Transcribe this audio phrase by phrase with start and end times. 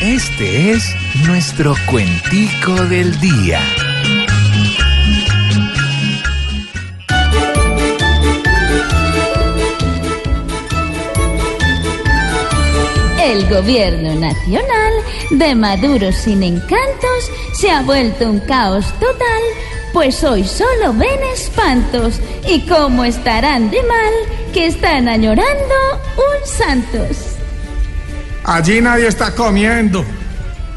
[0.00, 0.94] Este es
[1.26, 3.60] nuestro cuentico del día.
[13.20, 14.92] El gobierno nacional
[15.30, 19.42] de Maduro sin encantos se ha vuelto un caos total,
[19.92, 24.12] pues hoy solo ven espantos y cómo estarán de mal
[24.54, 25.74] que están añorando
[26.16, 27.27] un Santos.
[28.48, 30.02] Allí nadie está comiendo.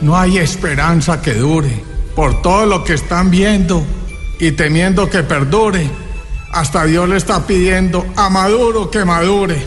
[0.00, 1.82] No hay esperanza que dure.
[2.14, 3.84] Por todo lo que están viendo
[4.38, 5.90] y temiendo que perdure.
[6.52, 9.60] Hasta Dios le está pidiendo a Maduro que madure.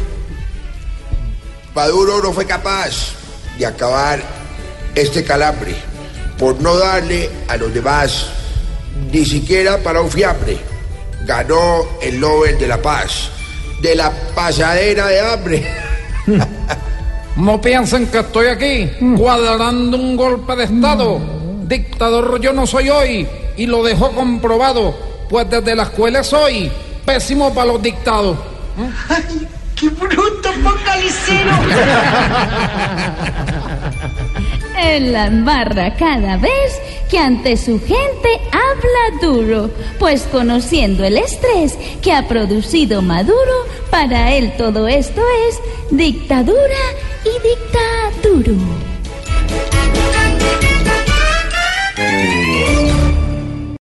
[1.75, 3.15] Maduro no fue capaz
[3.57, 4.21] de acabar
[4.95, 5.75] este calambre
[6.37, 8.27] por no darle a los demás
[9.11, 10.57] ni siquiera para un fiambre.
[11.25, 13.29] Ganó el Nobel de la Paz,
[13.81, 15.67] de la pasadera de hambre.
[17.35, 21.19] No piensen que estoy aquí cuadrando un golpe de Estado.
[21.63, 24.95] Dictador yo no soy hoy y lo dejo comprobado,
[25.29, 26.71] pues desde la escuela soy
[27.05, 28.37] pésimo para los dictados.
[29.09, 31.51] ¡Ay, qué bruto, focalicero!
[34.81, 39.69] En la embarra cada vez que ante su gente habla duro,
[39.99, 45.59] pues conociendo el estrés que ha producido Maduro, para él todo esto es
[45.91, 46.77] dictadura
[47.25, 48.88] y dictaduro.